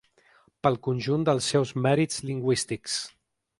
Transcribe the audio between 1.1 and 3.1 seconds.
dels seus mèrits lingüístics.